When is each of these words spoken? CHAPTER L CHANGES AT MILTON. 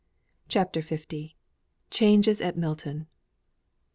CHAPTER 0.47 0.81
L 0.89 1.27
CHANGES 1.91 2.41
AT 2.41 2.57
MILTON. 2.57 3.05